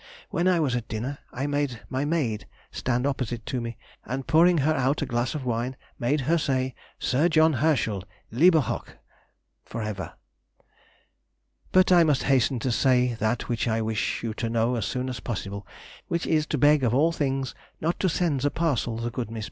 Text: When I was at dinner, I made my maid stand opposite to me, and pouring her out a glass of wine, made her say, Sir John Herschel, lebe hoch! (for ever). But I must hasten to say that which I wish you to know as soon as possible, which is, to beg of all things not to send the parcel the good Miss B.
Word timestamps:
When 0.31 0.47
I 0.47 0.59
was 0.59 0.75
at 0.75 0.87
dinner, 0.87 1.19
I 1.31 1.45
made 1.45 1.81
my 1.87 2.05
maid 2.05 2.47
stand 2.71 3.05
opposite 3.05 3.45
to 3.45 3.61
me, 3.61 3.77
and 4.03 4.25
pouring 4.25 4.57
her 4.57 4.73
out 4.73 5.03
a 5.03 5.05
glass 5.05 5.35
of 5.35 5.45
wine, 5.45 5.77
made 5.99 6.21
her 6.21 6.39
say, 6.39 6.73
Sir 6.97 7.29
John 7.29 7.53
Herschel, 7.53 8.03
lebe 8.31 8.55
hoch! 8.55 8.97
(for 9.63 9.83
ever). 9.83 10.13
But 11.71 11.91
I 11.91 12.03
must 12.03 12.23
hasten 12.23 12.57
to 12.61 12.71
say 12.71 13.13
that 13.19 13.47
which 13.47 13.67
I 13.67 13.79
wish 13.83 14.23
you 14.23 14.33
to 14.41 14.49
know 14.49 14.73
as 14.73 14.85
soon 14.85 15.07
as 15.07 15.19
possible, 15.19 15.67
which 16.07 16.25
is, 16.25 16.47
to 16.47 16.57
beg 16.57 16.83
of 16.83 16.95
all 16.95 17.11
things 17.11 17.53
not 17.79 17.99
to 17.99 18.09
send 18.09 18.39
the 18.39 18.49
parcel 18.49 18.97
the 18.97 19.11
good 19.11 19.29
Miss 19.29 19.39
B. 19.39 19.39